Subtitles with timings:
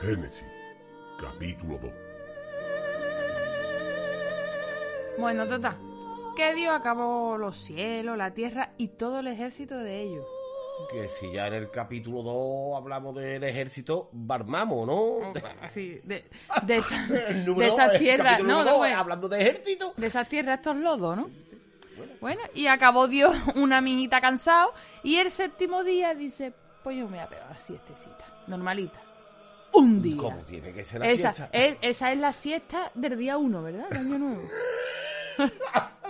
[0.00, 0.46] Génesis,
[1.20, 1.92] capítulo 2.
[5.18, 5.76] Bueno, tata,
[6.36, 10.24] que Dios acabó los cielos, la tierra y todo el ejército de ellos.
[10.90, 15.32] Que si ya en el capítulo 2 hablamos del ejército, Barmamo, ¿no?
[15.68, 16.24] Sí, de,
[16.62, 19.92] de, esa- El de número esas tierras, no, no, bueno, hablando de ejército.
[19.96, 21.28] de esas tierras estos lodos, ¿no?
[22.22, 27.16] Bueno, y acabó Dios una mijita cansado y el séptimo día dice, pues yo me
[27.18, 28.98] voy a pegar siestecita, normalita.
[29.72, 30.16] Un día.
[30.16, 31.56] ¿Cómo tiene que ser la Esa siesta?
[31.56, 33.88] es, esa es la siesta del día uno, ¿verdad?
[33.90, 34.42] Del año nuevo.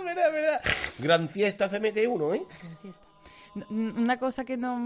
[0.03, 0.61] Verdad, verdad.
[0.99, 2.43] Gran fiesta se mete uno, ¿eh?
[2.69, 3.05] La siesta.
[3.69, 4.77] Una cosa que no,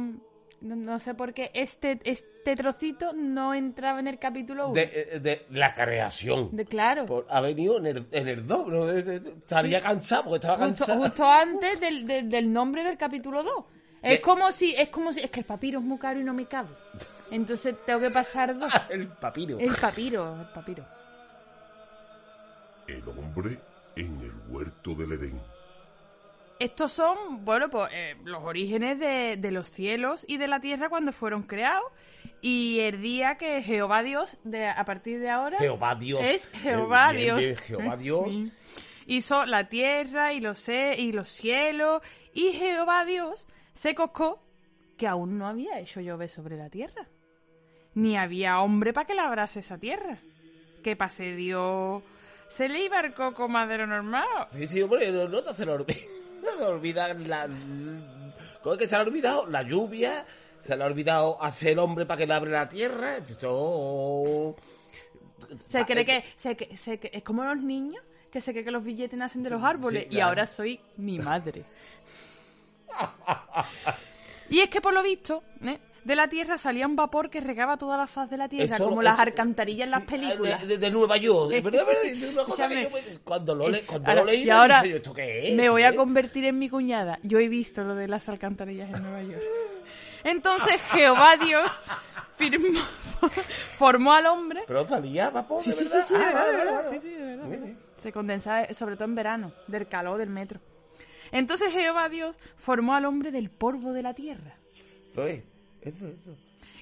[0.61, 4.73] no, no sé por qué este, este trocito no entraba en el capítulo 1.
[4.75, 4.81] De,
[5.13, 6.49] eh, de la creación.
[6.55, 7.05] De, claro.
[7.05, 8.89] Por- ha venido en el, en el 2, ¿no?
[8.91, 11.01] Estaría cansado porque estaba Justo, cansado.
[11.07, 13.53] justo antes del, del, del nombre del capítulo 2.
[14.01, 16.33] Es como si, es como si, es que el papiro es muy caro y no
[16.33, 16.69] me cabe.
[17.31, 18.71] Entonces tengo que pasar dos.
[18.89, 19.57] el papiro.
[19.59, 20.85] El papiro, el papiro.
[22.87, 23.59] El hombre
[23.95, 25.41] en el huerto del Edén.
[26.59, 30.87] Estos son, bueno, pues eh, los orígenes de, de los cielos y de la tierra
[30.87, 31.91] cuando fueron creados.
[32.41, 36.23] Y el día que Jehová Dios, de, a partir de ahora, Jehová Dios.
[36.23, 37.39] es Jehová Bien, Dios.
[37.39, 38.29] bien, Jehová Dios.
[39.07, 42.01] Hizo la tierra y los, y los cielos.
[42.33, 44.41] Y Jehová Dios se coscó
[44.97, 47.05] que aún no había hecho llover sobre la tierra.
[47.93, 50.17] Ni había hombre para que labrase esa tierra.
[50.83, 52.01] Que pase Dios.
[52.47, 54.25] Se le iba el coco más de lo normal.
[54.51, 55.99] Sí, sí, hombre, no, no te se le olvida.
[56.45, 57.47] No le olvida la.
[58.61, 59.47] ¿Cómo es que se le ha olvidado?
[59.47, 60.25] La lluvia.
[60.59, 63.17] Se le ha olvidado hacer el hombre para que le abre la tierra.
[63.17, 64.55] Esto.
[65.67, 68.71] Se cree que, se, que- se que- es como los niños que se cree que
[68.71, 71.63] los billetes nacen de los árboles sí, y ahora soy mi madre.
[74.49, 75.79] y es que por lo visto, ¿eh?
[76.03, 79.01] de la tierra salía un vapor que regaba toda la faz de la tierra, como
[79.01, 80.61] las alcantarillas en las películas.
[80.61, 81.83] De, de- de Nueva York, ¿verdad?
[81.85, 82.03] ¿verdad?
[82.05, 83.11] Es una cosa que escúchame.
[83.13, 85.55] yo- cuando lo, le, cuando Ahora- lo leí, y ahora dije yo, ¿esto qué es?
[85.55, 87.17] me ¿Esto voy a convertir en mi cuñada.
[87.23, 89.41] Yo he visto lo de las alcantarillas en Nueva York.
[90.23, 91.71] Entonces Jehová Dios
[92.37, 92.83] firmó-
[93.77, 96.83] formó al hombre Pero salía vapor, Sí, de sí, sí, verdad.
[96.89, 97.67] sí, sí, sí, de verdad.
[97.97, 100.59] Se condensa eh, sobre todo en verano, del calor del metro.
[101.31, 104.57] Entonces Jehová Dios formó al hombre del polvo de la tierra
[105.23, 105.43] es,
[105.81, 106.37] eso, eso.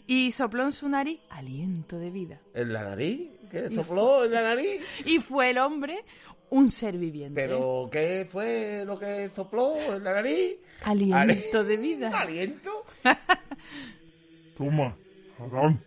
[0.07, 2.39] y sopló en su nariz aliento de vida.
[2.53, 3.29] ¿En la nariz?
[3.51, 3.69] ¿Qué?
[3.69, 4.81] ¿Sopló en la nariz?
[5.05, 6.03] Y fue el hombre
[6.49, 7.41] un ser viviente.
[7.41, 10.57] ¿Pero qué fue lo que sopló en la nariz?
[10.83, 12.09] Aliento de vida.
[12.09, 12.85] ¿Aliento?
[14.55, 14.95] Toma,
[15.39, 15.83] Adán,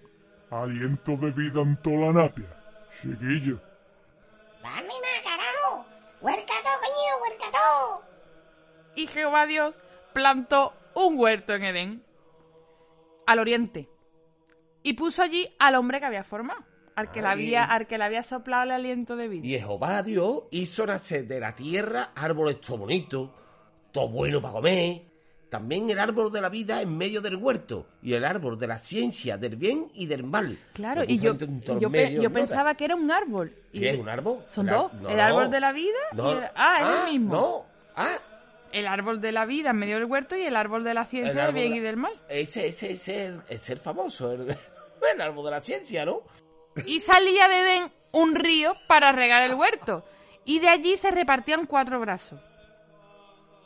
[0.51, 2.47] aliento de vida en toda la napia.
[3.01, 3.61] Chiquillo,
[4.63, 5.87] ¡Dame más, carajo!
[6.21, 8.06] ¡Huercato, coño!
[8.97, 9.79] Y Jehová Dios
[10.13, 12.03] plantó un huerto en Edén,
[13.27, 13.89] al oriente,
[14.83, 16.63] y puso allí al hombre que había formado,
[16.95, 19.47] al que, le Ah, había, al que le había soplado el aliento de vida.
[19.47, 23.31] Y Jehová Dios hizo nacer de la tierra árboles todo bonitos,
[23.93, 25.03] todo bueno para comer.
[25.51, 28.79] También el árbol de la vida en medio del huerto y el árbol de la
[28.79, 30.59] ciencia, del bien y del mal.
[30.73, 33.55] Claro, y yo, yo, pensaba que era un árbol.
[33.73, 34.45] Y ¿Qué es un árbol?
[34.49, 34.93] Son dos.
[34.95, 36.31] no, el árbol de la vida No.
[36.31, 36.45] y el...
[36.57, 37.33] Ah, es el mismo.
[37.35, 38.19] No, ah,
[38.73, 41.31] El árbol de la vida en medio del huerto y el árbol de la ciencia
[41.31, 42.13] el del bien de y del mal.
[42.29, 44.57] Ese, ese es el, es el famoso, el,
[45.15, 46.23] el árbol de la ciencia, ¿no?
[46.85, 50.05] Y salía de Edén un río para regar el huerto.
[50.45, 52.41] Y de allí se repartían cuatro brazos.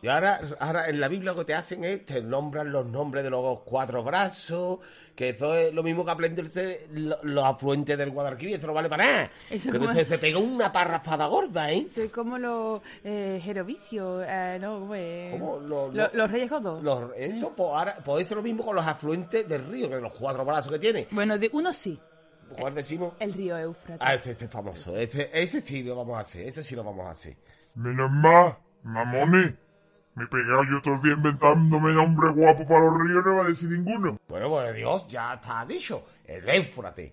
[0.03, 3.23] Y ahora, ahora en la Biblia lo que te hacen es, te nombran los nombres
[3.23, 4.79] de los cuatro brazos,
[5.15, 8.89] que eso es lo mismo que aprenderse lo- los afluentes del Guadalquivir, eso no vale
[8.89, 9.31] para nada.
[9.51, 11.87] Eso Que como- se, se pega una parrafada gorda, ¿eh?
[11.95, 15.33] Soy como los eh, jerovicios, eh, no, ¿cómo es?
[15.33, 15.59] ¿Cómo?
[15.59, 16.83] Lo- Lo- lo- los reyes godos.
[16.83, 19.97] Los- eso, pues, ahora, pues eso es lo mismo con los afluentes del río, que
[20.01, 21.09] los cuatro brazos que tiene.
[21.11, 22.01] Bueno, de uno sí,
[22.59, 23.13] ¿Cuál decimos?
[23.21, 23.99] el río Éufrates.
[24.01, 24.97] Ah, ese, ese es famoso.
[24.97, 27.37] Ese, ese sí lo vamos a hacer, ese sí lo vamos a hacer.
[27.75, 29.55] menos más, mamones.
[30.15, 33.45] Me he pegado yo todo el día inventándome nombres guapos para los ríos, no va
[33.45, 34.19] a decir ninguno.
[34.29, 37.13] Bueno, pues Dios ya está dicho, el Éufrates.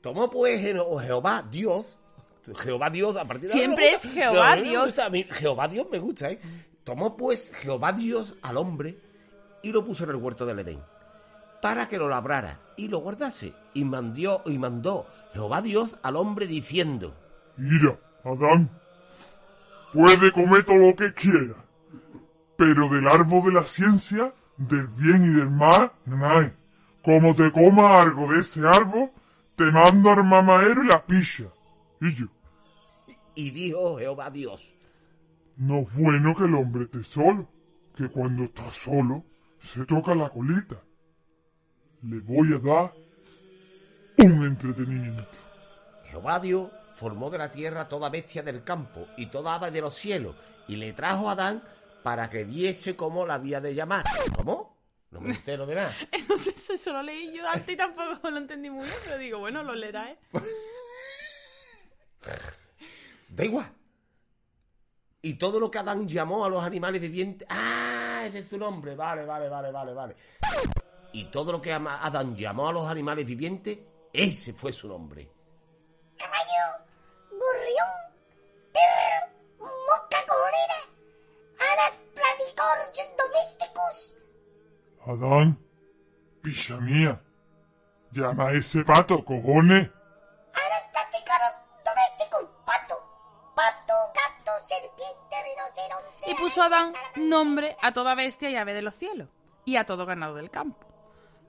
[0.00, 1.98] Tomó pues Jehová Dios,
[2.58, 4.02] Jehová Dios a partir de Siempre es.
[4.02, 4.86] Jehová Dios.
[4.86, 6.40] gusta, a mí Jehová Dios me gusta, ¿eh?
[6.84, 8.96] Tomó pues Jehová Dios al hombre
[9.62, 10.80] y lo puso en el huerto del Edén
[11.60, 13.52] para que lo labrara y lo guardase.
[13.74, 17.14] Y mandó, y mandó Jehová Dios al hombre diciendo,
[17.56, 18.70] Mira, Adán,
[19.92, 21.54] puede comer todo lo que quiera,
[22.56, 26.52] pero del árbol de la ciencia, del bien y del mal, nada.
[27.02, 29.10] Como te coma algo de ese árbol,
[29.54, 31.46] te mando al mamadero y la pilla.
[32.00, 32.26] Y yo,
[33.36, 34.74] y dijo Jehová Dios,
[35.56, 37.48] no es bueno que el hombre esté solo,
[37.94, 39.24] que cuando está solo,
[39.60, 40.82] se toca la colita.
[42.02, 42.92] Le voy a dar
[44.18, 45.38] un entretenimiento.
[46.04, 49.94] Jehová Dios formó de la tierra toda bestia del campo y toda ave de los
[49.94, 50.34] cielos,
[50.66, 51.62] y le trajo a Adán
[52.06, 54.04] para que viese cómo la había de llamar.
[54.36, 54.76] ¿Cómo?
[55.10, 55.92] No me entero de nada.
[56.12, 59.64] Entonces eso lo leí yo antes y tampoco lo entendí muy bien, pero digo, bueno,
[59.64, 60.18] lo leerá, ¿eh?
[63.28, 63.66] Da igual.
[65.20, 67.44] Y todo lo que Adán llamó a los animales vivientes.
[67.50, 68.22] ¡Ah!
[68.24, 68.94] Ese es su nombre.
[68.94, 70.16] Vale, vale, vale, vale, vale.
[71.12, 73.80] Y todo lo que Adán llamó a los animales vivientes,
[74.12, 75.28] ese fue su nombre.
[76.16, 76.84] Caballo,
[77.32, 78.05] gorrión,
[85.06, 85.56] Adán,
[86.42, 87.22] pilla mía,
[88.10, 89.88] llama a ese pato, cojones.
[90.52, 91.54] Anas platicors
[91.84, 92.50] domésticos.
[92.66, 92.96] Pato,
[93.54, 96.30] pato, gato, serpiente, rinoceronte.
[96.30, 99.28] Y puso Adán nombre a toda bestia y ave de los cielos,
[99.64, 100.84] y a todo ganado del campo.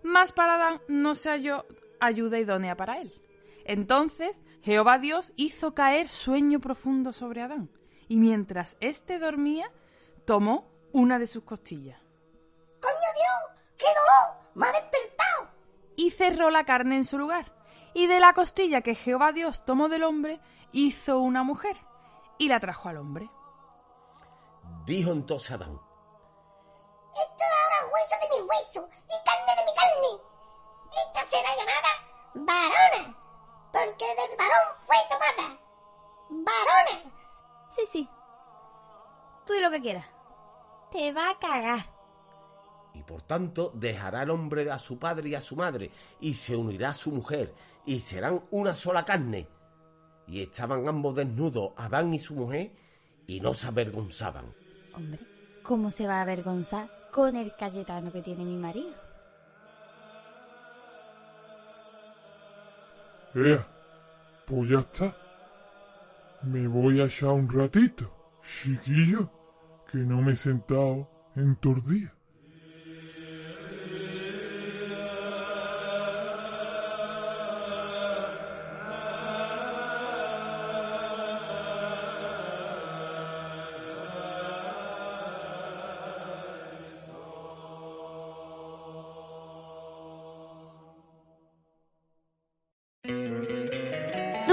[0.04, 1.66] Mas para Adán no se halló
[2.00, 3.20] ayuda idónea para él.
[3.66, 7.72] Entonces Jehová Dios hizo caer sueño profundo sobre Adán,
[8.08, 9.72] y mientras éste dormía,
[10.26, 12.07] tomó una de sus costillas,
[14.58, 15.50] me ha despertado.
[15.96, 17.54] y cerró la carne en su lugar.
[17.94, 20.40] Y de la costilla que Jehová Dios tomó del hombre,
[20.72, 21.76] hizo una mujer,
[22.38, 23.30] y la trajo al hombre.
[24.86, 25.80] Dijo entonces Adán.
[27.16, 30.12] Esto es ahora hueso de mi hueso y carne de mi carne.
[31.08, 31.92] Esta será llamada
[32.36, 33.18] varona,
[33.72, 35.60] porque del varón fue tomada.
[36.30, 37.12] Varona.
[37.70, 38.10] Sí, sí.
[39.46, 40.06] Tú di lo que quieras.
[40.92, 41.97] Te va a cagar.
[42.98, 46.56] Y por tanto dejará el hombre a su padre y a su madre, y se
[46.56, 47.54] unirá a su mujer,
[47.86, 49.48] y serán una sola carne.
[50.26, 52.72] Y estaban ambos desnudos, Adán y su mujer,
[53.28, 54.46] y no se avergonzaban.
[54.96, 55.20] Hombre,
[55.62, 58.96] ¿cómo se va a avergonzar con el Cayetano que tiene mi marido?
[63.36, 63.68] Ea,
[64.48, 65.16] pues ya está.
[66.42, 68.12] Me voy a echar un ratito,
[68.42, 69.30] chiquillo,
[69.92, 71.80] que no me he sentado en todo